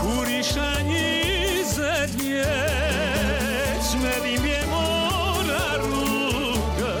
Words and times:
Kur 0.00 0.26
isha 0.40 0.70
njëzet 0.88 2.10
vjeq 2.18 3.84
Me 4.02 4.14
dim 4.24 4.48
mora 4.70 5.66
rruga 5.78 6.94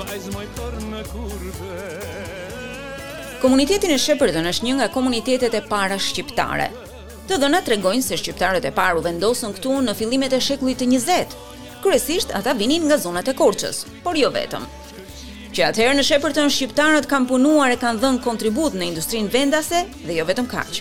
Vajz 0.00 0.26
moj 0.34 0.48
kurve 0.56 1.78
Komunitetin 3.42 3.92
e 3.96 4.00
Shepërdën 4.00 4.46
është 4.52 4.66
një 4.68 4.74
nga 4.78 4.88
komunitetet 4.96 5.54
e 5.58 5.62
para 5.70 5.98
shqiptare. 5.98 6.68
Të 7.28 7.38
dhëna 7.42 7.62
tregojnë 7.66 8.04
se 8.06 8.18
shqiptarët 8.20 8.66
e 8.70 8.74
parë 8.76 8.98
u 8.98 9.02
vendosën 9.06 9.54
këtu 9.56 9.76
në 9.86 9.96
fillimet 9.98 10.36
e 10.38 10.40
shekullit 10.46 10.78
të 10.82 10.90
20. 10.92 11.34
Kryesisht 11.82 12.30
ata 12.38 12.54
vinin 12.54 12.86
nga 12.86 12.98
zonat 13.02 13.30
e 13.30 13.34
Korçës, 13.38 13.82
por 14.04 14.18
jo 14.18 14.30
vetëm 14.34 14.68
që 15.52 15.66
atëherë 15.68 15.96
në 15.98 16.02
Shepperton 16.08 16.50
shqiptarët 16.52 17.06
kanë 17.08 17.28
punuar 17.28 17.74
e 17.74 17.78
kanë 17.80 18.00
dhënë 18.02 18.20
kontribut 18.24 18.76
në 18.78 18.86
industrinë 18.88 19.28
vendase 19.34 19.82
dhe 20.06 20.14
jo 20.16 20.24
vetëm 20.28 20.46
kaq. 20.48 20.78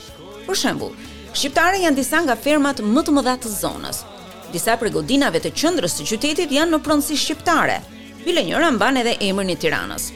Për 0.47 0.55
shembull, 0.57 0.93
shqiptarët 1.35 1.83
janë 1.83 1.97
disa 1.99 2.21
nga 2.23 2.37
fermat 2.39 2.79
më 2.79 3.03
të 3.07 3.15
mëdha 3.17 3.33
të 3.43 3.51
zonës. 3.57 3.99
Disa 4.53 4.77
prej 4.79 4.93
godinave 4.95 5.41
të 5.43 5.51
qendrës 5.59 5.97
së 5.99 6.07
qytetit 6.13 6.55
janë 6.55 6.71
në 6.77 6.81
pronësi 6.87 7.19
shqiptare. 7.19 7.77
Bilenjëra 8.23 8.71
mban 8.77 9.01
edhe 9.03 9.17
emrin 9.27 9.51
e 9.53 9.57
Tiranës. 9.59 10.09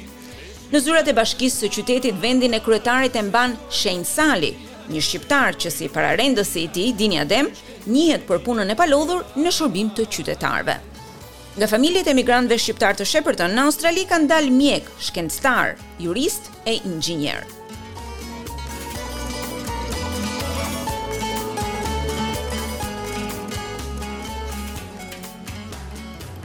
Në 0.71 0.81
zyrat 0.87 1.11
e 1.11 1.15
bashkisë 1.19 1.59
së 1.63 1.71
qytetit 1.75 2.19
vendin 2.23 2.55
e 2.57 2.63
kryetarit 2.65 3.15
e 3.19 3.25
mban 3.27 3.57
Shane 3.69 4.07
Sali, 4.07 4.53
një 4.91 5.01
shqiptar 5.03 5.57
që 5.61 5.71
si 5.71 5.91
pararendës 5.93 6.55
e 6.61 6.67
ti, 6.75 6.91
Dinja 6.93 7.25
Dem, 7.27 7.51
njëhet 7.89 8.27
për 8.27 8.43
punën 8.45 8.71
e 8.73 8.77
palodhur 8.79 9.23
në 9.39 9.51
shërbim 9.55 9.93
të 9.95 10.07
qytetarve. 10.15 10.79
Nga 11.57 11.67
familjet 11.71 12.07
e 12.11 12.13
migrantëve 12.17 12.59
shqiptar 12.59 12.97
të 12.99 13.05
Shepperton 13.07 13.53
në 13.55 13.63
Australi 13.69 14.03
kanë 14.09 14.27
dalë 14.27 14.51
mjek, 14.57 14.89
shkencëtar, 15.07 15.77
jurist 16.03 16.51
e 16.67 16.75
inxhinier. 16.81 17.39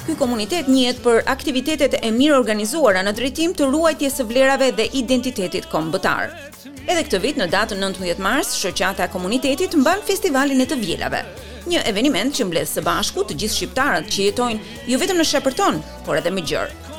Ky 0.00 0.14
komunitet 0.16 0.68
njihet 0.70 1.00
për 1.04 1.18
aktivitetet 1.28 1.94
e 2.00 2.08
mirë 2.14 2.36
organizuara 2.38 3.02
në 3.04 3.12
drejtim 3.18 3.52
të 3.56 3.66
ruajtjes 3.68 4.14
së 4.18 4.24
vlerave 4.30 4.70
dhe 4.76 4.86
identitetit 4.96 5.66
kombëtar. 5.72 6.30
Edhe 6.88 7.02
këtë 7.04 7.18
vit 7.20 7.36
në 7.40 7.48
datën 7.52 7.80
19 7.84 8.22
mars, 8.24 8.54
shoqata 8.56 9.04
e 9.04 9.10
komunitetit 9.12 9.76
mban 9.76 10.00
festivalin 10.08 10.64
e 10.64 10.66
të 10.70 10.78
vjelave, 10.80 11.20
një 11.68 11.82
eveniment 11.92 12.32
që 12.36 12.48
mbledh 12.48 12.70
së 12.72 12.84
bashku 12.86 13.24
të 13.28 13.36
gjithë 13.42 13.56
shqiptarët 13.58 14.08
që 14.08 14.24
jetojnë 14.28 14.78
jo 14.88 15.00
vetëm 15.02 15.20
në 15.20 15.26
Shepërton, 15.34 15.82
por 16.06 16.16
edhe 16.16 16.32
më 16.32 16.46
gjerë. 16.52 16.96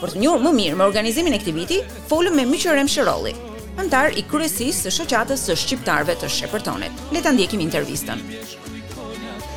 Për 0.00 0.14
të 0.14 0.22
njohur 0.22 0.44
më 0.46 0.52
mirë 0.60 0.78
me 0.78 0.86
organizimin 0.86 1.34
e 1.34 1.40
këtij 1.42 1.56
viti, 1.58 1.80
folëm 2.10 2.38
me 2.38 2.46
Miqërem 2.54 2.90
Shirolli, 2.90 3.34
antar 3.82 4.14
i 4.14 4.22
kryesisë 4.30 4.86
së 4.86 4.94
shoqatës 5.00 5.48
së 5.50 5.58
shqiptarëve 5.66 6.14
të 6.22 6.30
Shepërtonit. 6.38 7.02
Le 7.10 7.22
ta 7.24 7.34
ndjekim 7.34 7.64
intervistën. 7.66 8.22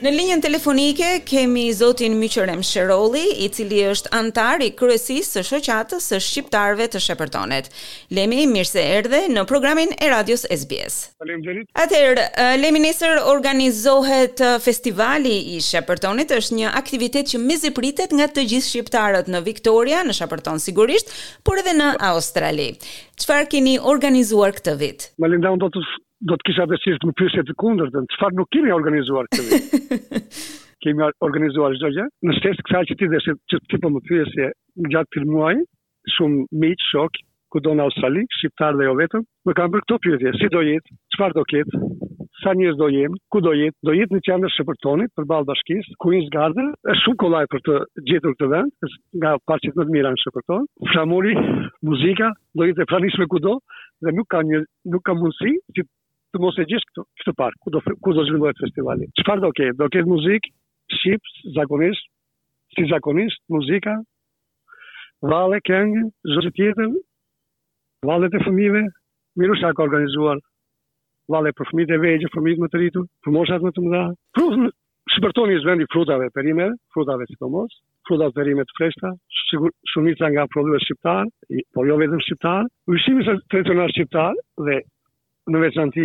Në 0.04 0.10
linjën 0.12 0.42
telefonike 0.44 1.06
kemi 1.24 1.70
zotin 1.72 2.18
Myqërem 2.20 2.60
Sherolli, 2.68 3.22
i 3.46 3.46
cili 3.48 3.78
është 3.88 4.10
antar 4.18 4.60
i 4.60 4.68
kryesisë 4.76 5.30
së 5.40 5.44
shoqatës 5.54 6.08
së 6.12 6.18
shqiptarëve 6.20 6.84
të 6.92 7.00
Shepërtonit. 7.00 7.70
Lemi 8.12 8.42
mirë 8.50 8.68
se 8.68 8.82
erdhe 8.98 9.22
në 9.32 9.44
programin 9.48 9.94
e 9.96 10.10
radios 10.12 10.44
SBS. 10.52 10.98
Faleminderit. 11.22 11.70
Atëherë, 11.86 12.26
lemi 12.60 12.82
nesër 12.84 13.22
organizohet 13.32 14.44
festivali 14.66 15.36
i 15.56 15.62
Shepërtonit, 15.64 16.36
është 16.42 16.58
një 16.60 16.74
aktivitet 16.84 17.32
që 17.32 17.40
mezi 17.48 17.72
pritet 17.78 18.12
nga 18.12 18.28
të 18.28 18.46
gjithë 18.52 18.68
shqiptarët 18.74 19.32
në 19.32 19.40
Victoria, 19.48 20.04
në 20.04 20.18
Shepërton 20.20 20.60
sigurisht, 20.60 21.08
por 21.40 21.62
edhe 21.64 21.72
në 21.80 21.94
Australi. 22.12 22.74
Çfarë 23.16 23.48
keni 23.54 23.78
organizuar 23.80 24.52
këtë 24.60 24.76
vit? 24.84 25.08
Malindau 25.24 25.56
do 25.56 25.72
të 25.72 25.88
do 26.24 26.36
të 26.36 26.46
kisha 26.48 26.66
dhe 26.70 26.78
sirë 26.80 26.98
të 27.02 27.08
më 27.10 27.14
pyshe 27.20 27.42
të 27.50 27.54
kundër, 27.62 27.90
dhe 27.96 28.04
në 28.04 28.32
nuk 28.38 28.48
kemi 28.54 28.72
organizuar 28.76 29.28
këtë 29.34 30.20
kemi 30.86 31.04
organizuar 31.28 31.76
gjë 31.80 31.90
gjë, 31.96 32.06
në 32.28 32.36
stesë 32.40 32.64
kësaj 32.68 32.82
që 32.90 32.96
ti 33.00 33.10
dhe 33.12 33.20
se 33.26 33.34
që 33.52 33.60
ti 33.66 33.76
për 33.76 33.84
po 33.84 33.90
më 33.96 34.02
pyshe 34.08 34.48
gjatë 34.92 35.14
të 35.18 35.26
muaj, 35.32 35.54
shumë 36.16 36.44
miqë, 36.64 36.88
shokë, 36.90 37.24
ku 37.52 37.60
do 37.64 37.72
në 37.78 37.86
Australi, 37.88 38.22
shqiptar 38.40 38.76
dhe 38.78 38.88
jo 38.88 38.96
vetëm, 38.98 39.24
më 39.48 39.54
kam 39.58 39.72
për 39.72 39.84
këto 39.86 39.96
pyetje, 40.04 40.32
si 40.40 40.50
do 40.52 40.62
jetë, 40.66 40.92
qëfar 41.14 41.34
do 41.38 41.44
ketë, 41.48 41.80
sa 42.42 42.52
njës 42.56 42.76
do 42.76 42.88
jem, 42.92 43.14
ku 43.32 43.40
do 43.40 43.54
jetë, 43.56 43.76
do 43.88 43.94
jetë 43.96 44.12
në 44.18 44.24
qendër 44.26 44.52
shëpërtonit 44.52 45.12
për 45.16 45.26
balë 45.30 45.48
bashkisë, 45.50 45.94
Queen's 46.04 46.28
Garden, 46.34 46.70
e 46.92 46.96
shumë 47.00 47.20
kolaj 47.24 47.44
për 47.54 47.64
të 47.68 47.78
gjithur 48.10 48.36
të 48.38 48.50
vend, 48.52 48.90
nga 49.22 49.32
parqet 49.50 49.78
më 49.80 49.86
të 49.88 49.94
mira 49.96 50.12
në 50.14 50.20
shëpërton, 50.24 50.68
framuri, 50.92 51.34
muzika, 51.90 52.30
do 52.60 52.68
jetë 52.68 52.84
e 52.86 52.90
pranishme 52.92 53.30
ku 53.32 53.40
do, 53.48 53.56
dhe 54.04 54.12
nuk 54.18 54.28
ka, 54.34 54.42
një, 54.50 54.62
nuk 54.94 55.06
ka 55.08 55.16
mundësi 55.16 55.54
që 55.78 55.86
të 56.36 56.42
mos 56.44 56.58
e 56.60 56.66
gjithë 56.68 56.88
këtu, 56.90 57.02
këtu 57.20 57.32
parë, 57.40 57.56
ku 57.64 57.70
do, 57.72 57.80
ku 58.04 58.12
do 58.16 58.22
zhvillohet 58.28 58.58
festivali. 58.60 59.06
Qëfar 59.20 59.40
do 59.42 59.48
kejtë? 59.56 59.76
Do 59.80 59.86
ketë 59.94 60.08
muzikë, 60.10 60.50
shqipës, 60.98 61.36
zakonistë, 61.56 62.10
si 62.76 62.84
zakonistë, 62.90 63.42
muzika, 63.54 63.94
vale, 65.32 65.62
këngë, 65.64 66.02
zërë 66.34 66.52
tjetër, 66.60 66.92
vale 68.10 68.28
të 68.34 68.42
fëmive, 68.44 68.82
miru 69.40 69.56
shë 69.56 69.70
organizuar, 69.80 70.42
vale 71.32 71.54
për 71.56 71.70
fëmite 71.72 71.96
e 71.96 72.02
vejgjë, 72.04 72.32
fëmite 72.36 72.64
më 72.66 72.70
të 72.74 72.82
rritu, 72.82 73.06
për 73.24 73.36
moshat 73.40 73.64
më 73.68 73.72
të 73.72 73.86
më 73.86 74.74
Shëpërtoni 75.06 75.54
i 75.54 75.84
frutave 75.92 76.26
perime, 76.34 76.64
frutave 76.92 77.24
të 77.30 77.48
mos, 77.48 77.70
frutat 78.08 78.32
perime 78.34 78.64
të 78.66 78.72
freshta, 78.76 79.12
shumica 79.92 80.26
nga 80.34 80.48
prodhue 80.50 80.80
shqiptar, 80.82 81.28
por 81.72 81.86
jo 81.86 81.94
vetëm 82.00 82.18
shqiptar, 82.24 82.66
Ushimi 82.90 83.22
tradicional 83.48 83.88
të 83.94 84.24
dhe 84.66 84.80
në 85.54 85.60
veçanti 85.62 86.04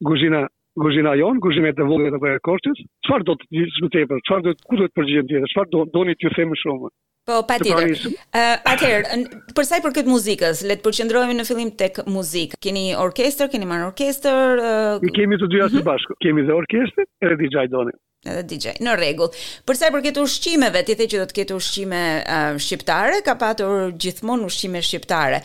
guzhina 0.00 0.48
guzhina 0.76 1.14
jon, 1.18 1.36
guzhimet 1.44 1.76
e 1.78 1.84
vogla 1.88 2.10
të 2.16 2.28
e 2.36 2.40
kostit. 2.46 2.78
Çfarë 3.04 3.26
do 3.28 3.34
të 3.36 3.62
më 3.84 3.88
tepër? 3.96 4.20
Çfarë 4.26 4.44
do 4.46 4.52
ku 4.68 4.78
do 4.80 4.86
të 4.88 4.96
përgjigjem 4.96 5.28
tjetër? 5.30 5.52
Çfarë 5.52 5.72
do 5.74 5.82
doni 5.94 6.14
t'ju 6.16 6.30
them 6.36 6.52
më 6.54 6.58
shumë? 6.62 6.90
Po, 7.28 7.36
patjetër. 7.48 7.90
Ëh, 7.90 8.12
uh, 8.12 8.54
atëherë, 8.70 9.18
për 9.58 9.66
sa 9.68 9.76
i 9.80 9.82
përket 9.84 10.08
muzikës, 10.08 10.62
le 10.70 10.78
të 10.78 10.86
përqendrohemi 10.86 11.36
në 11.36 11.44
fillim 11.50 11.72
tek 11.82 12.00
muzikë. 12.08 12.56
Keni 12.64 12.84
orkestër, 13.02 13.50
keni 13.52 13.68
marrë 13.68 13.90
orkestër? 13.90 14.62
Uh... 15.02 15.10
kemi 15.18 15.36
të 15.42 15.50
dyja 15.52 15.66
së 15.74 15.80
mhm. 15.82 15.86
bashku. 15.90 16.16
Kemi 16.24 16.46
dhe 16.48 16.54
orkestër, 16.62 17.10
edhe 17.28 17.36
DJ 17.44 17.66
doni. 17.74 17.92
Edhe 18.30 18.42
DJ. 18.50 18.74
Në 18.84 18.94
rregull. 19.00 19.30
Për 19.66 19.78
sa 19.80 19.88
i 19.90 19.94
përket 19.96 20.18
ushqimeve, 20.22 20.82
ti 20.86 20.96
the 20.96 21.06
që 21.10 21.22
do 21.24 21.28
të 21.30 21.38
ketë 21.42 21.54
ushqime 21.58 22.00
uh, 22.22 22.54
shqiptare, 22.62 23.20
ka 23.26 23.36
patur 23.40 23.92
gjithmonë 24.00 24.48
ushqime 24.50 24.80
shqiptare. 24.84 25.40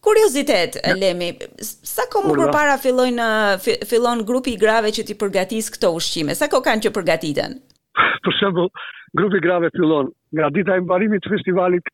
Kuriozitet, 0.00 0.76
ja. 0.80 0.94
Lemi, 0.96 1.28
sa 1.60 2.06
ko 2.08 2.22
më 2.24 2.34
përpara 2.40 2.76
fillon 2.80 3.18
uh, 3.20 3.50
fillon 3.88 4.22
grupi 4.30 4.54
i 4.56 4.60
grave 4.62 4.88
që 4.96 5.04
ti 5.10 5.14
përgatis 5.22 5.68
këto 5.76 5.90
ushqime? 6.00 6.32
Sa 6.38 6.48
ko 6.54 6.60
kanë 6.64 6.86
që 6.86 6.92
përgatiten? 6.98 7.58
Për 8.24 8.36
shembull, 8.38 8.70
grupi 9.20 9.36
i 9.36 9.44
grave 9.46 9.68
fillon 9.76 10.08
nga 10.38 10.48
dita 10.56 10.78
e 10.80 10.84
mbarimit 10.86 11.24
të 11.26 11.34
festivalit 11.34 11.92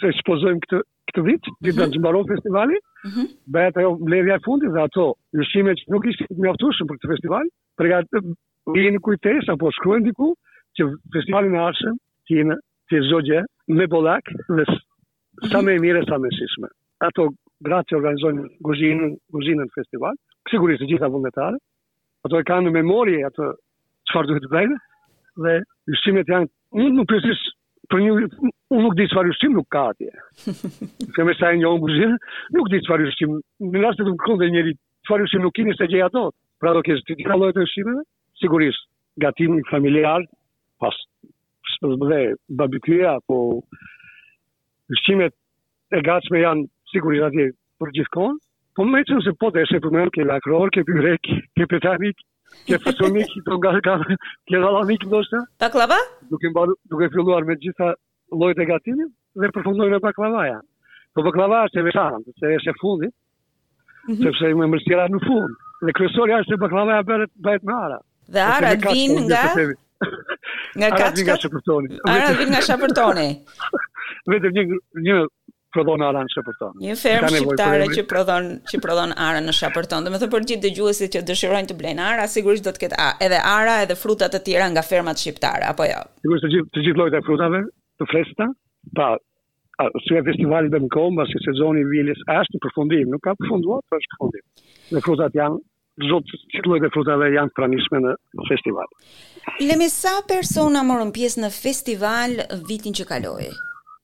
se 0.00 0.08
ekspozojmë 0.14 0.62
këtë 0.64 0.80
këtë 1.12 1.24
vit, 1.26 1.50
mhm. 1.50 1.58
ditën 1.66 1.82
mm 1.82 1.90
-hmm. 1.90 1.98
e 2.00 2.02
mbaron 2.04 2.24
festivali. 2.32 2.80
Mm 3.04 3.10
-hmm. 3.16 3.26
Bëhet 3.56 3.76
ajo 3.80 3.90
mbledhja 4.06 4.36
e 4.40 4.44
fundit 4.46 4.72
dhe 4.76 4.80
ato 4.88 5.04
ushqime 5.44 5.72
që 5.78 5.84
nuk 5.92 6.04
ishin 6.10 6.26
të 6.30 6.40
mjaftueshëm 6.44 6.86
për 6.88 6.96
këtë 6.96 7.10
festival, 7.14 7.44
përgatiten 7.80 9.00
ku 9.04 9.08
i 9.14 9.18
të 9.24 9.30
po 9.60 9.66
shkruan 9.76 10.02
diku 10.08 10.28
që 10.76 10.82
festivali 11.14 11.48
na 11.52 11.60
arsim, 11.68 11.94
ti 12.26 12.40
në 12.48 12.54
ti 12.88 12.96
zogje 13.10 13.38
me 13.78 13.84
bolak 13.94 14.24
dhe 14.56 14.64
sa 15.50 15.58
më 15.66 15.72
mhm. 15.74 15.82
mirë 15.84 16.02
sa 16.08 16.16
me 16.22 16.28
shishme 16.38 16.70
ato 17.08 17.30
gratë 17.64 17.92
që 17.92 17.96
organizojnë 17.98 18.44
guzhinën, 18.66 19.14
guzhinën 19.34 19.70
festival, 19.76 20.16
sigurisht 20.50 20.82
të 20.84 20.88
gjitha 20.92 21.10
vullnetare, 21.12 21.60
ato 22.26 22.40
e 22.40 22.44
ka 22.48 22.58
në 22.64 22.72
memorie 22.74 23.22
ato 23.28 23.50
që 24.08 24.16
farë 24.16 24.30
duhet 24.30 24.46
të 24.46 24.52
bëjnë, 24.54 24.78
dhe 25.44 25.54
ushqimet 25.94 26.30
janë, 26.32 26.48
unë 26.76 26.94
nuk 26.98 27.08
për 27.90 28.00
një, 28.00 28.12
unë 28.72 28.82
nuk 28.86 28.94
di 28.96 29.04
që 29.10 29.16
farë 29.18 29.32
ushqim 29.34 29.52
nuk 29.58 29.66
ka 29.74 29.82
atje. 29.92 30.12
Këmë 31.16 31.34
e 31.34 31.38
sajnë 31.40 31.60
një 31.60 31.66
onë 31.68 31.82
guzhinë, 31.84 32.14
nuk 32.56 32.70
di 32.72 32.78
që 32.84 32.88
farë 32.92 33.08
ushqim, 33.10 33.34
në 33.74 33.82
nështë 33.84 34.06
të 34.08 34.14
të 34.24 34.46
e 34.46 34.48
njëri, 34.54 34.72
që 35.04 35.10
farë 35.10 35.26
ushqim 35.28 35.44
nuk 35.44 35.54
kini 35.58 35.76
se 35.76 35.88
gjej 35.92 36.00
ato, 36.06 36.22
pra 36.62 36.72
do 36.72 36.82
kështë 36.84 37.12
të 37.12 37.18
të 37.18 37.28
të 37.28 37.38
lojtë 37.42 37.64
ushqimet, 37.68 38.00
sigurisht, 38.40 38.86
gatim 39.20 39.58
një 39.58 39.66
familial, 39.70 40.24
pas, 40.80 40.96
dhe 42.08 42.20
babikria, 42.60 43.18
po, 43.28 43.42
ushqimet 44.96 45.36
e 45.92 46.00
gatshme 46.08 46.40
janë 46.40 46.64
sigurisht 46.92 47.24
atje 47.28 47.46
për 47.82 47.92
gjithkon, 47.96 48.36
po 48.78 48.84
me 48.90 49.00
qënë 49.06 49.24
se 49.26 49.32
po 49.42 49.50
të 49.54 49.62
eshe 49.64 49.80
për 49.84 49.94
mërë 49.96 50.12
ke 50.16 50.26
lakror, 50.28 50.72
ke 50.74 50.84
pyrek, 50.88 51.28
ke 51.58 51.66
petanik, 51.72 52.20
ke 52.68 52.78
fësumik, 52.84 53.32
të 53.46 53.58
nga 53.60 53.72
ka, 53.86 53.94
ke 54.48 54.62
dalamik 54.64 55.06
në 55.08 55.12
doshta. 55.14 55.42
Baklava? 55.62 55.98
Duke, 56.32 56.50
mba, 56.52 56.66
filluar 57.14 57.46
me 57.48 57.56
gjitha 57.62 57.92
lojt 58.40 58.60
e 58.60 58.66
gatimin 58.70 59.10
dhe 59.42 59.50
përfundoj 59.56 59.88
në 59.94 60.00
baklavaja. 60.04 60.58
Po 61.14 61.22
baklava 61.26 61.64
është 61.68 61.80
e 61.82 61.86
veçantë, 61.88 62.36
se 62.40 62.52
është 62.58 62.74
e 62.74 62.78
fundit, 62.82 63.14
mhm. 64.08 64.20
sepse 64.26 64.52
me 64.62 64.70
mërësira 64.74 65.08
në 65.14 65.22
fund. 65.26 65.56
Dhe 65.84 65.94
kryesori 65.98 66.36
është 66.40 66.58
e 66.58 66.62
baklavaja 66.66 67.04
bërët 67.10 67.34
bëhet 67.48 67.66
me 67.70 67.76
ara. 67.78 68.00
Dhe 68.38 68.44
ara 68.44 68.74
vin 68.88 69.26
nga 69.26 69.46
nga 70.74 70.88
kaçka. 70.98 71.36
Ara 72.10 72.30
të 72.30 72.40
vin 72.40 72.50
nga 72.52 72.62
shapërtoni. 72.66 73.28
Vetëm 74.32 74.54
një 74.58 74.64
një 75.06 75.14
prodhon 75.74 76.04
arë 76.06 76.20
në 76.24 76.32
Shepërton. 76.34 76.76
Një 76.84 76.94
fermë 77.00 77.32
shqiptare 77.34 77.88
që 77.96 78.04
prodhon 78.10 78.48
që 78.70 78.80
prodhon 78.84 79.14
arë 79.26 79.42
në 79.48 79.54
Shepërton. 79.58 80.06
Do 80.06 80.12
të 80.12 80.20
thotë 80.22 80.30
për 80.36 80.46
gjithë 80.50 80.64
dëgjuesit 80.68 81.16
që 81.16 81.24
dëshirojnë 81.32 81.72
të 81.72 81.78
blejnë 81.80 82.06
arë, 82.12 82.28
sigurisht 82.36 82.66
do 82.68 82.72
të 82.76 82.84
ketë 82.84 83.10
edhe 83.28 83.42
arë 83.56 83.76
edhe 83.86 83.98
fruta 84.04 84.30
të 84.34 84.42
tjera 84.46 84.70
nga 84.74 84.84
fermat 84.92 85.20
shqiptare, 85.24 85.66
apo 85.72 85.88
jo. 85.90 86.00
Sigurisht 86.24 86.46
të 86.46 86.52
gjithë 86.54 86.70
të 86.78 86.86
gjithë 86.86 87.00
llojet 87.02 87.18
e 87.20 87.24
frutave, 87.28 87.62
të 88.00 88.08
freskëta, 88.12 88.48
pa 88.98 89.08
a 89.82 89.88
sy 89.98 89.98
festivali 90.04 90.26
festivalit 90.30 90.74
dhe 90.74 90.80
më 90.86 90.90
kohë, 90.94 91.14
mbas 91.18 91.32
sezoni 91.50 91.82
i 91.82 91.88
vjeles 91.94 92.20
është 92.30 92.56
të 92.56 92.60
përfundim, 92.66 93.08
nuk 93.14 93.24
ka 93.26 93.34
përfunduar, 93.40 93.80
për 93.86 93.96
po 93.96 94.02
është 94.02 94.14
përfundim. 94.14 94.50
Dhe 94.94 95.02
frutat 95.06 95.38
janë 95.40 95.62
zot 96.10 96.30
çdo 96.54 96.70
lloj 96.76 96.90
frutave 96.94 97.28
janë 97.34 97.54
pranishme 97.58 98.00
në 98.06 98.14
festival. 98.50 98.88
Le 99.66 99.76
sa 99.92 100.14
persona 100.30 100.80
morën 100.86 101.10
pjesë 101.14 101.42
në 101.44 101.50
festival 101.54 102.38
vitin 102.70 102.94
që 102.98 103.06
kaloi. 103.10 103.50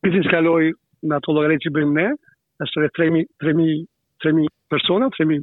Vitin 0.07 0.23
që 0.27 0.31
kaloi 0.33 0.69
në 1.09 1.17
ato 1.19 1.35
logare 1.35 1.57
që 1.65 1.71
bëjmë 1.77 1.93
ne, 1.99 2.07
është 2.65 2.89
të 2.89 2.91
3.000 2.99 4.49
persona, 4.75 5.09
3.000 5.19 5.41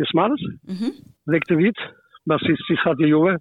tismarës, 0.00 0.44
mm 0.70 1.00
dhe 1.32 1.38
këtë 1.44 1.56
vitë, 1.62 1.84
basi 2.32 2.54
si 2.66 2.74
të 2.84 3.06
juve, 3.14 3.34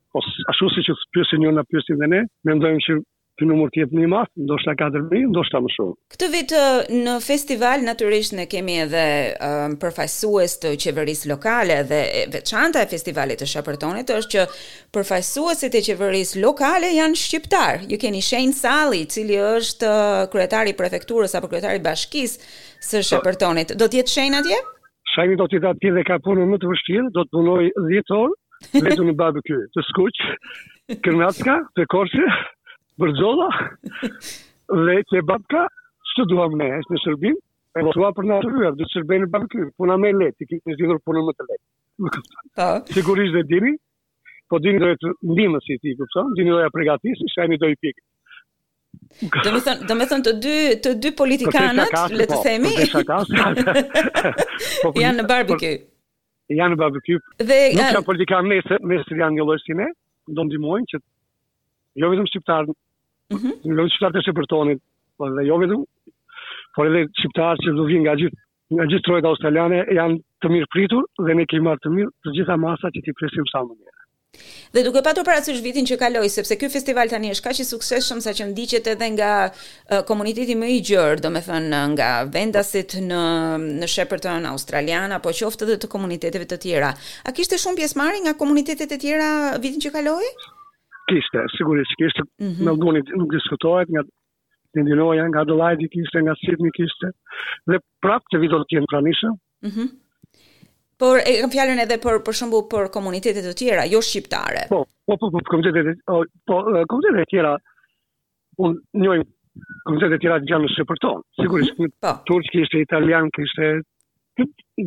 ashtu 0.52 0.68
si 0.78 0.84
që 0.90 0.94
pjusin 1.18 1.46
ju 1.48 1.54
në 1.60 1.64
pjusin 1.72 1.98
dhe 2.04 2.10
ne, 2.16 2.20
me 2.46 2.56
ndojmë 2.62 2.84
që 2.88 2.98
ky 3.40 3.48
numër 3.48 3.70
tjetë 3.72 3.96
një 4.02 4.08
ma, 4.12 4.20
ndoshta 4.44 4.74
4.000, 4.76 5.30
ndoshta 5.32 5.62
më 5.64 5.70
shumë. 5.74 5.94
Këtë 6.14 6.28
vitë 6.34 6.64
në 7.06 7.14
festival, 7.24 7.86
naturisht 7.88 8.36
në 8.36 8.46
kemi 8.52 8.76
edhe 8.84 9.04
um, 9.48 9.78
përfajsues 9.80 10.58
të 10.64 10.74
qeveris 10.84 11.22
lokale 11.32 11.78
dhe 11.90 12.00
veçanta 12.34 12.84
e 12.84 12.90
festivalit 12.92 13.40
të 13.42 13.48
shëpërtonit 13.54 14.12
është 14.18 14.34
që 14.36 14.60
përfajsuesit 14.98 15.80
e 15.80 15.84
qeveris 15.88 16.36
lokale 16.44 16.92
janë 16.98 17.22
shqiptar. 17.24 17.86
Ju 17.94 18.02
keni 18.04 18.22
Shane 18.30 18.54
Sali, 18.60 19.06
cili 19.14 19.40
është 19.40 19.94
kryetari 20.34 20.76
prefekturës 20.82 21.38
apo 21.40 21.50
kryetari 21.54 21.80
bashkis 21.88 22.36
së 22.90 23.00
po. 23.02 23.08
shëpërtonit. 23.14 23.76
Do 23.80 23.88
tjetë 23.88 24.18
Shane 24.18 24.42
atje? 24.44 24.60
Shane 25.16 25.40
do 25.40 25.48
tjetë 25.48 25.72
atje 25.72 25.96
dhe 25.96 26.04
ka 26.10 26.20
punën 26.26 26.48
më 26.52 26.60
të 26.62 26.74
vështirë, 26.74 27.08
do 27.16 27.24
të 27.24 27.32
punoj 27.40 27.64
10 27.88 28.16
orë, 28.24 28.36
vetë 28.84 29.04
në 29.08 29.16
barbecue, 29.16 29.64
të 29.74 29.82
skuqë, 29.88 30.32
kërnatka, 31.06 31.54
të 31.80 31.86
korqë, 31.94 32.28
bërgjolla 33.00 33.48
dhe 34.88 34.98
që 35.12 35.24
babka, 35.30 35.64
që 36.16 36.26
duham 36.32 36.58
ne, 36.60 36.70
është 36.82 36.94
në 36.96 37.02
shërbim, 37.06 37.38
e 37.80 37.84
po. 37.86 37.92
të 37.96 38.08
për 38.20 38.28
në 38.32 38.40
të 38.46 38.50
rrëve, 38.54 38.72
dhe 38.80 38.86
të 38.86 38.94
shërbeni 38.94 39.30
puna 39.80 40.00
me 40.04 40.14
letë, 40.20 40.44
i 40.46 40.50
kitë 40.52 40.66
në 40.74 40.80
zhjithur 40.80 41.02
puna 41.08 41.24
më 41.30 41.36
të 41.40 41.48
letë. 41.50 41.66
Po. 42.04 42.68
Sigurisht 42.98 43.36
dhe 43.38 43.44
dini, 43.54 43.74
po 44.52 44.60
dini 44.64 44.82
dojë 44.84 45.00
të 45.04 45.14
ndimës 45.36 45.70
ti, 45.84 45.96
kupson, 46.00 46.34
dini 46.40 46.54
dojë 46.56 46.68
a 46.72 46.76
pregatisë, 46.76 47.32
shajni 47.38 47.62
dojë 47.66 47.94
Do 49.20 49.52
më 49.54 49.60
thënë, 49.66 49.82
do 49.90 49.96
më 49.98 50.06
thënë 50.10 50.24
të 50.26 50.32
dy 50.42 50.54
të 50.86 50.92
dy 51.02 51.10
politikanët, 51.18 51.94
le 52.20 52.26
të 52.30 52.38
themi. 52.46 52.72
Po, 54.84 54.92
janë 55.04 55.18
në 55.22 55.26
barbecue. 55.30 55.72
janë 56.58 56.76
në 56.76 56.78
barbecue. 56.82 57.20
Dhe 57.50 57.58
janë 57.78 58.02
politikanë 58.08 58.50
nëse 58.52 58.80
nëse 58.92 59.18
janë 59.22 59.38
një 59.40 59.46
lloj 59.50 59.60
si 59.64 59.78
ne, 59.78 59.88
do 60.38 60.46
ndihmojnë 60.50 60.90
që 60.94 61.02
jo 62.04 62.10
vetëm 62.14 62.30
shqiptarë 62.32 62.76
Mhm. 63.34 63.52
Në 63.70 63.76
lojë 63.80 63.94
shtatë 63.98 64.22
të 64.28 64.34
për 64.40 64.48
po 65.20 65.28
dhe 65.36 65.44
jo 65.46 65.56
vetëm, 65.62 65.82
por 66.78 66.88
edhe 66.90 67.02
shqiptarë 67.20 67.64
që 67.66 67.72
do 67.78 67.86
vinë 67.90 68.04
nga 68.08 68.14
gjithë 68.22 68.46
nga 68.78 68.86
gjithë 68.90 69.06
trojet 69.08 69.26
australiane 69.28 69.80
janë 69.98 70.16
të 70.44 70.50
mirë 70.54 70.68
pritur 70.74 71.08
dhe 71.26 71.36
ne 71.40 71.46
kemi 71.52 71.72
të 71.84 71.92
mirë 71.96 72.12
të 72.24 72.34
gjitha 72.38 72.58
masat 72.64 72.94
që 72.98 73.02
ti 73.08 73.14
presim 73.20 73.48
sa 73.52 73.64
më 73.66 73.74
mirë. 73.74 73.96
Dhe 74.78 74.84
duke 74.86 75.02
patur 75.08 75.26
parasysh 75.28 75.58
vitin 75.66 75.88
që 75.90 75.98
kaloi, 76.04 76.28
sepse 76.30 76.56
ky 76.62 76.70
festival 76.72 77.10
tani 77.10 77.32
është 77.34 77.46
kaq 77.48 77.62
i 77.64 77.66
suksesshëm 77.72 78.22
saqë 78.26 78.46
ndiqet 78.52 78.90
edhe 78.94 79.08
nga 79.16 79.32
uh, 79.50 80.04
komuniteti 80.10 80.54
më 80.62 80.70
i 80.76 80.78
gjerë, 80.92 81.24
domethënë 81.26 81.82
nga 81.96 82.12
vendasit 82.38 82.94
në 83.10 83.24
në 83.82 83.90
Shepparton 83.96 84.46
australian 84.54 85.18
apo 85.18 85.34
qoftë 85.42 85.68
edhe 85.68 85.80
të 85.84 85.90
komuniteteve 85.96 86.48
të 86.54 86.62
tjera. 86.68 86.94
A 87.28 87.34
kishte 87.40 87.58
shumë 87.66 87.82
pjesëmarrje 87.82 88.24
nga 88.28 88.38
komunitetet 88.44 88.94
e 88.94 89.02
tjera 89.04 89.34
vitin 89.66 89.82
që 89.88 89.94
kaloi? 89.98 90.30
kiste, 91.12 91.40
sigurisht 91.58 91.94
kiste. 92.00 92.22
Mm 92.44 92.52
-hmm. 92.52 93.18
nuk 93.22 93.30
diskutohet 93.38 93.88
nga 93.94 94.02
ndinoja, 94.82 95.24
nga 95.30 95.40
Adelaide 95.44 95.86
kiste, 95.94 96.18
nga 96.26 96.34
Sydney 96.44 96.72
kiste. 96.78 97.08
Dhe 97.70 97.78
prapë 98.06 98.28
të 98.32 98.38
vidot 98.44 98.64
të 98.68 98.74
jenë 98.76 98.90
pranisha. 98.94 99.30
Mm 99.66 99.72
-hmm. 99.76 99.88
Por 101.02 101.16
e 101.28 101.32
kam 101.42 101.52
fjallën 101.56 101.80
edhe 101.86 101.96
për, 102.06 102.16
për 102.28 102.34
shumbu 102.40 102.58
për 102.74 102.84
komunitetet 102.98 103.44
të 103.48 103.54
tjera, 103.60 103.84
jo 103.94 104.00
shqiptare. 104.08 104.62
Po, 104.74 104.80
po, 105.08 105.14
po, 105.20 105.26
po, 105.34 105.38
komunitetet, 105.52 105.96
po, 106.48 106.56
komunitetet 106.90 107.28
tjera, 107.34 107.52
unë 108.64 108.76
njojë 109.04 109.24
komunitetet 109.86 110.20
tjera 110.22 110.38
gjanë 110.50 110.64
në 110.66 110.70
shqipër 110.76 110.98
tonë. 111.06 111.22
Sigurisht, 111.42 111.74
mm 111.80 111.86
-hmm. 111.88 112.16
turqë 112.28 112.50
kiste, 112.56 112.76
italian 112.88 113.26
kiste, 113.36 113.66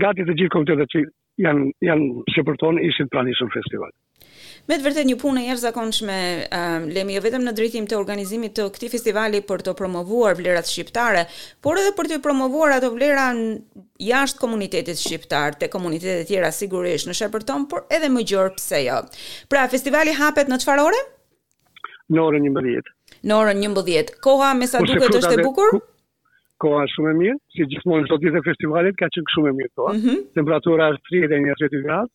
gati 0.03 0.21
të 0.29 0.33
gjithë 0.39 0.53
komunitetet 0.55 0.89
që 0.95 0.99
janë, 1.47 1.63
janë 1.89 2.07
shqipër 2.33 2.55
tonë, 2.63 2.79
ishin 2.89 3.09
pranisën 3.15 3.49
festivalit. 3.57 3.97
Me 4.71 4.77
të 4.79 4.85
vërtet 4.87 5.07
një 5.09 5.17
punë 5.21 5.41
e 5.43 5.47
jashtëzakonshme, 5.49 6.17
um, 6.17 6.47
ehm, 6.59 6.85
lemi 6.97 7.17
jo 7.17 7.23
vetëm 7.25 7.45
në 7.49 7.53
drejtim 7.59 7.87
të 7.91 7.97
organizimit 7.99 8.55
të 8.59 8.67
këtij 8.77 8.91
festivali 8.95 9.41
për 9.49 9.65
të 9.67 9.75
promovuar 9.79 10.37
vlerat 10.39 10.71
shqiptare, 10.71 11.25
por 11.65 11.81
edhe 11.83 11.95
për 11.99 12.11
të 12.13 12.21
promovuar 12.27 12.77
ato 12.77 12.93
vlera 12.95 13.25
jashtë 14.09 14.43
komunitetit 14.45 15.01
shqiptar, 15.03 15.57
te 15.63 15.71
komunitetet 15.75 16.29
tjera 16.31 16.53
sigurisht 16.59 17.11
në 17.11 17.17
Shepërton, 17.19 17.67
por 17.73 17.87
edhe 17.99 18.11
më 18.15 18.25
gjërë 18.33 18.55
pse 18.61 18.83
jo. 18.87 19.01
Pra, 19.51 19.65
festivali 19.75 20.15
hapet 20.23 20.53
në 20.53 20.61
çfarë 20.65 20.87
ore? 20.91 21.03
Në 22.13 22.25
orën 22.29 22.49
11. 22.53 22.93
Në 23.27 23.37
orën 23.41 23.65
11. 23.67 24.15
Koha 24.29 24.53
me 24.61 24.67
sa 24.71 24.83
duket 24.85 25.19
është 25.21 25.41
e 25.41 25.43
bukur? 25.47 25.79
Koha 26.63 26.85
është 26.87 26.95
shumë 27.01 27.09
e 27.11 27.15
mirë, 27.19 27.37
si 27.51 27.65
gjithmonë 27.73 28.07
sot 28.11 28.23
ditë 28.23 28.39
e 28.39 28.41
festivalit 28.53 28.95
ka 28.99 29.09
qenë 29.17 29.31
shumë 29.35 29.49
e 29.51 29.53
mirë 29.61 29.71
toa. 29.73 29.77
Po. 29.81 29.95
Mm 29.99 30.03
-hmm. 30.07 30.23
Temperatura 30.39 30.91
është 30.93 31.15
31 31.15 31.87
gradë 31.89 32.13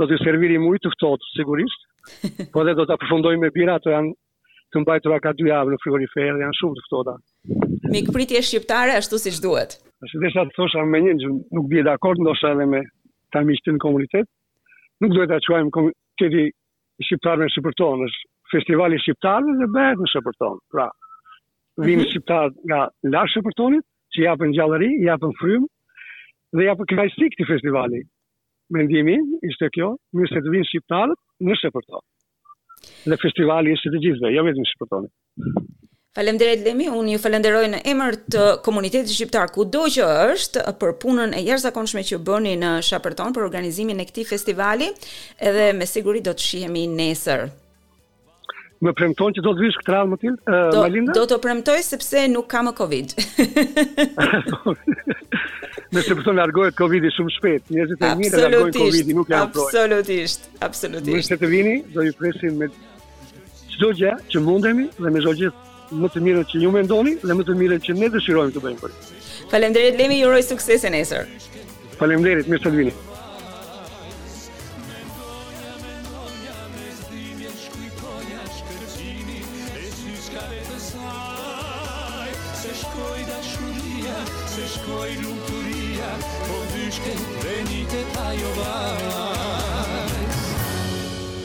do 0.00 0.08
të 0.08 0.20
serviri 0.24 0.58
mu 0.60 0.72
i 0.76 0.80
të 0.80 0.90
këtot, 0.94 1.24
sigurisht, 1.36 1.82
po 2.54 2.64
dhe 2.64 2.74
do 2.78 2.86
të 2.88 2.96
përfundoj 3.02 3.34
me 3.42 3.52
bira, 3.56 3.76
të 3.84 3.92
janë 3.96 4.14
të 4.70 4.80
mbajtura 4.84 5.16
ka 5.22 5.32
dy 5.34 5.48
javë 5.50 5.72
në 5.74 5.78
frigorifer, 5.82 6.36
janë 6.40 6.54
shumë 6.56 6.76
të 6.78 6.82
këtota. 6.86 7.16
Mikë 7.90 8.12
pritje 8.14 8.42
shqiptare, 8.46 8.92
ashtu 9.00 9.18
si 9.18 9.32
që 9.34 9.40
duhet? 9.44 9.72
Ashtu 10.06 10.20
dhe 10.22 10.30
sa 10.32 10.44
të 10.46 10.54
thosha 10.56 10.84
me 10.86 11.00
një, 11.04 11.14
nuk 11.26 11.66
bje 11.72 11.82
dhe 11.88 11.94
akord, 11.94 12.20
ndosha 12.22 12.52
edhe 12.54 12.68
me 12.70 12.84
ta 13.34 13.42
në 13.44 13.80
komunitet, 13.82 14.28
nuk 15.02 15.16
duhet 15.16 15.32
të 15.34 15.42
quajmë 15.48 15.74
komuniteti 15.74 16.44
shqiptarë 17.08 17.42
me 17.42 17.50
shqiptarë, 17.50 18.08
festivali 18.54 19.00
shqiptarë 19.02 19.58
dhe 19.58 19.68
bëhet 19.74 20.04
në 20.04 20.10
shqiptarë, 20.12 20.62
pra, 20.70 20.86
vinë 21.82 22.04
mhm. 22.04 22.08
shqiptarë 22.14 22.70
nga 22.70 22.80
lashë 23.16 23.40
shqiptarët, 23.40 23.86
që 24.14 24.24
japën 24.28 24.54
gjallëri, 24.54 24.92
japën 25.08 25.34
frymë, 25.42 25.68
dhe 26.58 26.70
japën 26.70 26.88
kërajstik 26.94 27.36
të 27.38 27.50
festivali, 27.50 28.04
mendimi 28.74 29.16
ishte 29.50 29.70
kjo, 29.74 29.90
mirë 30.16 30.30
se 30.34 30.40
të 30.44 30.52
vinë 30.54 30.68
shqiptarët 30.70 31.20
në 31.46 31.56
Shqipëtonë. 31.60 32.06
Dhe 33.10 33.18
festivali 33.20 33.74
ishte 33.76 33.92
të 33.94 34.02
gjithve, 34.06 34.30
jo 34.34 34.46
vetëm 34.46 34.66
dhe 34.66 35.66
Falemderit 36.18 36.64
Lemi, 36.66 36.88
unë 36.90 37.12
ju 37.14 37.18
falenderoj 37.22 37.66
në 37.70 37.80
emër 37.92 38.16
të 38.34 38.44
komunitetit 38.66 39.12
shqiptar 39.14 39.52
ku 39.54 39.62
do 39.64 39.84
që 39.94 40.08
është 40.32 40.64
për 40.80 40.96
punën 41.04 41.36
e 41.38 41.44
jërzakonshme 41.46 42.02
që 42.08 42.18
bëni 42.26 42.56
në 42.58 42.72
Shqipërton 42.88 43.36
për 43.36 43.46
organizimin 43.46 44.02
e 44.02 44.08
këti 44.10 44.26
festivali 44.32 44.90
edhe 45.48 45.70
me 45.78 45.86
sigurit 45.86 46.26
do 46.26 46.34
të 46.34 46.48
shihemi 46.50 46.88
nesër 46.98 47.46
më 48.84 48.92
premton 48.96 49.34
që 49.36 49.42
do 49.44 49.52
të 49.56 49.64
vish 49.66 49.78
këtë 49.82 49.92
radhë 49.92 50.10
më 50.10 50.18
uh, 50.24 50.54
Malinda? 50.76 51.14
Do 51.16 51.24
të 51.28 51.38
premtoj 51.44 51.78
sepse 51.84 52.22
nuk 52.32 52.46
kam 52.50 52.70
e 52.70 52.74
Covid. 52.78 53.12
Me 55.94 56.04
se 56.06 56.16
përton 56.18 56.38
largohet 56.38 56.76
Covid-i 56.78 57.10
shumë 57.12 57.34
shpet, 57.36 57.72
njëzit 57.76 58.04
e 58.08 58.12
mirë 58.22 58.38
e 58.40 58.44
largohet 58.46 58.78
Covid-i, 58.78 59.16
nuk 59.18 59.32
janë 59.34 59.50
projë. 59.54 59.72
Absolutisht, 59.74 60.48
absolutisht. 60.64 61.18
Më 61.18 61.26
se 61.28 61.38
të 61.42 61.50
vini, 61.52 61.76
do 61.94 62.06
ju 62.06 62.14
presim 62.20 62.56
me 62.62 62.70
qdo 63.74 63.92
gjë 64.00 64.16
që 64.32 64.44
mundemi 64.46 64.88
dhe 64.96 65.12
me 65.12 65.22
zdo 65.26 65.36
gjithë 65.42 65.68
më 66.00 66.10
të 66.14 66.20
mire 66.24 66.44
që 66.46 66.60
ju 66.64 66.70
me 66.72 66.84
ndoni 66.86 67.16
dhe 67.24 67.34
më 67.36 67.46
të 67.48 67.56
mirën 67.60 67.80
që 67.86 67.96
ne 67.98 68.08
dëshirojmë 68.14 68.54
të 68.54 68.62
bëjmë 68.64 68.82
për. 68.84 68.92
Falemderit, 69.50 69.96
Lemi, 69.98 70.20
ju 70.22 70.30
rojë 70.30 70.46
sukses 70.52 70.84
e 70.86 70.92
nesër. 70.94 71.26
Falemderit, 71.98 72.46
mirë 72.46 72.62
se 72.62 72.68
të 72.70 72.76
vini. 72.78 72.92
es 87.04 87.20
konvenciji 87.24 87.84
teta 87.84 89.39